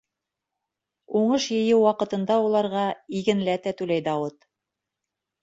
[1.19, 2.87] Уңыш йыйыу ваҡытында уларға
[3.21, 4.51] игенләтә түләй Дауыт.